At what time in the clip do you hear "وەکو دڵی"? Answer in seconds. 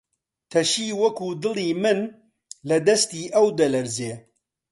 1.01-1.69